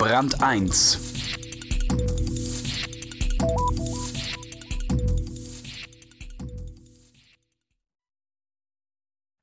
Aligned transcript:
Brand 0.00 0.42
1 0.42 0.98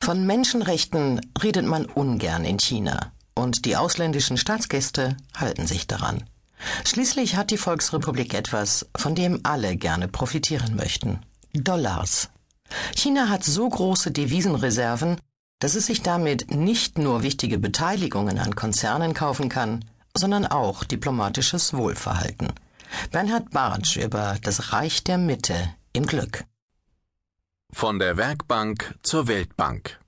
Von 0.01 0.25
Menschenrechten 0.25 1.21
redet 1.43 1.67
man 1.67 1.85
ungern 1.85 2.43
in 2.43 2.57
China 2.57 3.11
und 3.35 3.65
die 3.65 3.75
ausländischen 3.75 4.37
Staatsgäste 4.37 5.15
halten 5.35 5.67
sich 5.67 5.85
daran. 5.85 6.23
Schließlich 6.85 7.35
hat 7.35 7.51
die 7.51 7.57
Volksrepublik 7.57 8.33
etwas, 8.33 8.87
von 8.95 9.13
dem 9.13 9.41
alle 9.43 9.77
gerne 9.77 10.07
profitieren 10.07 10.75
möchten. 10.75 11.19
Dollars. 11.53 12.31
China 12.95 13.29
hat 13.29 13.43
so 13.43 13.69
große 13.69 14.09
Devisenreserven, 14.09 15.17
dass 15.59 15.75
es 15.75 15.85
sich 15.85 16.01
damit 16.01 16.49
nicht 16.49 16.97
nur 16.97 17.21
wichtige 17.21 17.59
Beteiligungen 17.59 18.39
an 18.39 18.55
Konzernen 18.55 19.13
kaufen 19.13 19.49
kann, 19.49 19.85
sondern 20.17 20.45
auch 20.45 20.83
diplomatisches 20.83 21.73
Wohlverhalten. 21.73 22.51
Bernhard 23.11 23.51
Bartsch 23.51 23.97
über 23.97 24.37
das 24.41 24.73
Reich 24.73 25.03
der 25.03 25.17
Mitte 25.17 25.55
im 25.93 26.05
Glück. 26.05 26.43
Von 27.71 27.99
der 27.99 28.17
Werkbank 28.17 28.95
zur 29.03 29.27
Weltbank. 29.27 29.99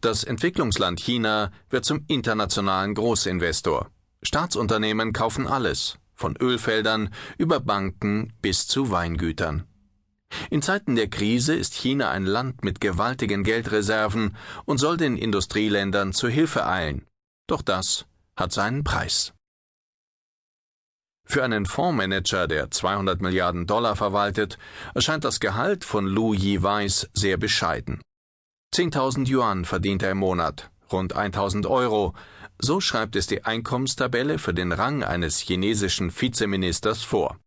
Das 0.00 0.24
Entwicklungsland 0.24 1.00
China 1.00 1.50
wird 1.70 1.84
zum 1.84 2.04
internationalen 2.08 2.94
Großinvestor. 2.94 3.90
Staatsunternehmen 4.22 5.12
kaufen 5.12 5.46
alles, 5.46 5.98
von 6.14 6.36
Ölfeldern 6.36 7.10
über 7.38 7.60
Banken 7.60 8.34
bis 8.42 8.68
zu 8.68 8.90
Weingütern. 8.90 9.64
In 10.50 10.62
Zeiten 10.62 10.96
der 10.96 11.08
Krise 11.08 11.54
ist 11.54 11.74
China 11.74 12.10
ein 12.10 12.26
Land 12.26 12.64
mit 12.64 12.80
gewaltigen 12.80 13.42
Geldreserven 13.42 14.36
und 14.64 14.78
soll 14.78 14.96
den 14.96 15.16
Industrieländern 15.16 16.12
zu 16.12 16.28
Hilfe 16.28 16.66
eilen. 16.66 17.06
Doch 17.46 17.62
das 17.62 18.06
hat 18.36 18.52
seinen 18.52 18.84
Preis. 18.84 19.32
Für 21.24 21.44
einen 21.44 21.66
Fondsmanager, 21.66 22.46
der 22.46 22.70
200 22.70 23.22
Milliarden 23.22 23.66
Dollar 23.66 23.96
verwaltet, 23.96 24.58
erscheint 24.94 25.24
das 25.24 25.40
Gehalt 25.40 25.84
von 25.84 26.06
Lu 26.06 26.34
Yi-Weiß 26.34 27.10
sehr 27.14 27.36
bescheiden. 27.36 28.02
10.000 28.74 29.28
Yuan 29.28 29.64
verdient 29.64 30.02
er 30.02 30.10
im 30.10 30.18
Monat, 30.18 30.70
rund 30.90 31.16
1.000 31.16 31.66
Euro. 31.68 32.14
So 32.58 32.80
schreibt 32.80 33.16
es 33.16 33.26
die 33.26 33.44
Einkommenstabelle 33.44 34.38
für 34.38 34.54
den 34.54 34.72
Rang 34.72 35.02
eines 35.02 35.38
chinesischen 35.38 36.10
Vizeministers 36.10 37.02
vor. 37.02 37.38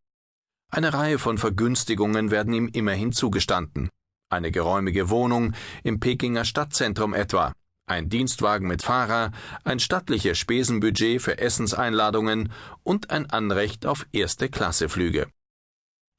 Eine 0.71 0.93
Reihe 0.93 1.19
von 1.19 1.37
Vergünstigungen 1.37 2.31
werden 2.31 2.53
ihm 2.53 2.67
immerhin 2.67 3.11
zugestanden. 3.11 3.89
Eine 4.29 4.51
geräumige 4.51 5.09
Wohnung 5.09 5.53
im 5.83 5.99
Pekinger 5.99 6.43
Stadtzentrum 6.43 7.13
etwa, 7.13 7.53
ein 7.87 8.09
Dienstwagen 8.09 8.67
mit 8.67 8.81
Fahrer, 8.81 9.31
ein 9.63 9.79
stattliches 9.79 10.37
Spesenbudget 10.37 11.21
für 11.21 11.37
Essenseinladungen 11.37 12.51
und 12.83 13.11
ein 13.11 13.29
Anrecht 13.29 13.85
auf 13.85 14.07
Erste-Klasse-Flüge. 14.11 15.27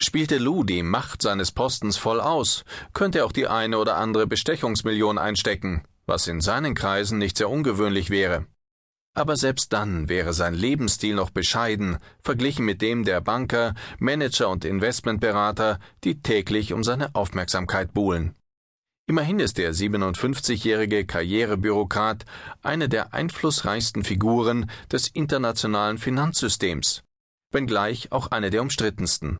Spielte 0.01 0.39
Lou 0.39 0.63
die 0.63 0.83
Macht 0.83 1.23
seines 1.23 1.53
Postens 1.53 1.97
voll 1.97 2.21
aus, 2.21 2.65
könnte 2.93 3.25
auch 3.25 3.33
die 3.33 3.49
eine 3.49 3.79
oder 3.79 3.97
andere 3.97 4.27
Bestechungsmillion 4.27 5.19
einstecken, 5.19 5.83
was 6.05 6.29
in 6.29 6.41
seinen 6.41 6.75
Kreisen 6.75 7.19
nicht 7.19 7.39
sehr 7.39 7.51
ungewöhnlich 7.51 8.11
wäre. 8.11 8.47
Aber 9.15 9.37
selbst 9.37 9.73
dann 9.73 10.11
wäre 10.11 10.35
sein 10.35 10.53
Lebensstil 10.53 11.15
noch 11.15 11.31
bescheiden, 11.31 11.97
verglichen 12.23 12.67
mit 12.67 12.83
dem 12.83 13.05
der 13.05 13.23
Banker, 13.23 13.75
Manager 13.99 14.51
und 14.51 14.67
Investmentberater, 14.67 15.81
die 16.05 16.21
täglich 16.21 16.75
um 16.75 16.85
seine 16.85 17.15
Aufmerksamkeit 17.15 17.95
buhlen. 17.95 18.37
Immerhin 19.09 19.39
ist 19.39 19.59
der 19.59 19.73
57-jährige 19.73 21.07
Karrierebürokrat 21.07 22.25
eine 22.63 22.89
der 22.89 23.15
einflussreichsten 23.15 24.03
Figuren 24.03 24.69
des 24.91 25.07
internationalen 25.07 25.97
Finanzsystems, 25.97 27.05
wenngleich 27.53 28.11
auch 28.11 28.33
eine 28.33 28.51
der 28.51 28.63
umstrittensten. 28.63 29.39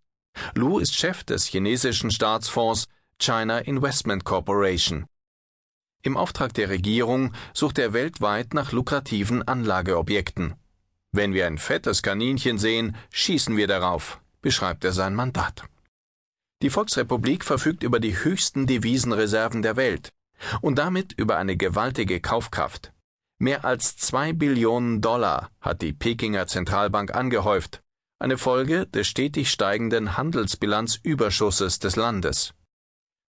Lu 0.55 0.79
ist 0.79 0.95
Chef 0.95 1.25
des 1.25 1.47
chinesischen 1.47 2.13
Staatsfonds 2.13 2.87
China 3.19 3.59
Investment 3.59 4.25
Corporation. 4.25 5.07
Im 6.03 6.17
Auftrag 6.17 6.55
der 6.55 6.69
Regierung 6.69 7.33
sucht 7.53 7.81
er 7.81 7.93
weltweit 7.93 8.55
nach 8.55 8.71
lukrativen 8.71 9.43
Anlageobjekten. 9.49 10.55
Wenn 11.11 11.35
wir 11.35 11.45
ein 11.49 11.59
fettes 11.59 12.03
Kaninchen 12.03 12.59
sehen, 12.59 12.95
schießen 13.11 13.57
wir 13.57 13.67
darauf, 13.67 14.21
beschreibt 14.43 14.85
er 14.85 14.93
sein 14.93 15.17
Mandat. 15.17 15.65
Die 16.63 16.71
Volksrepublik 16.71 17.45
verfügt 17.45 17.83
über 17.83 18.01
die 18.01 18.17
höchsten 18.17 18.67
Devisenreserven 18.67 19.63
der 19.63 19.77
Welt 19.77 20.13
und 20.63 20.79
damit 20.79 21.13
über 21.13 21.37
eine 21.37 21.57
gewaltige 21.57 22.21
Kaufkraft. 22.21 22.93
Mehr 23.39 23.65
als 23.65 23.97
zwei 23.99 24.33
Billionen 24.33 25.03
Dollar 25.03 25.51
hat 25.61 25.83
die 25.83 25.93
Pekinger 25.93 26.47
Zentralbank 26.47 27.15
angehäuft, 27.15 27.83
eine 28.19 28.39
Folge 28.39 28.87
des 28.87 29.07
stetig 29.07 29.51
steigenden 29.51 30.17
Handelsbilanzüberschusses 30.17 31.79
des 31.79 31.97
Landes. 31.97 32.55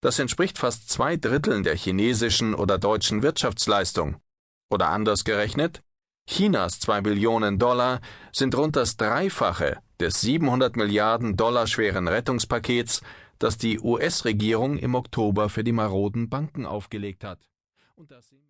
Das 0.01 0.19
entspricht 0.19 0.57
fast 0.57 0.89
zwei 0.89 1.17
Dritteln 1.17 1.63
der 1.63 1.75
chinesischen 1.75 2.53
oder 2.53 2.77
deutschen 2.77 3.23
Wirtschaftsleistung. 3.23 4.21
Oder 4.69 4.89
anders 4.89 5.23
gerechnet, 5.25 5.81
Chinas 6.27 6.79
zwei 6.79 6.99
Billionen 6.99 7.57
Dollar 7.57 8.01
sind 8.33 8.53
rund 8.55 8.75
das 8.75 8.97
Dreifache 8.97 9.77
des 9.99 10.19
700 10.21 10.75
Milliarden 10.75 11.38
Dollar 11.38 11.67
schweren 11.67 12.09
Rettungspakets, 12.09 13.01
das 13.39 13.57
die 13.57 13.79
US-Regierung 13.79 14.77
im 14.77 14.93
Oktober 14.93 15.47
für 15.47 15.63
die 15.63 15.71
maroden 15.71 16.29
Banken 16.29 16.65
aufgelegt 16.65 17.23
hat. 17.23 17.39